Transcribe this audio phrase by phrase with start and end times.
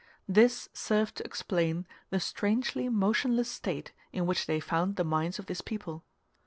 [0.27, 5.45] This served to explain the strangely motionless state in which they found the minds of
[5.45, 6.03] this people.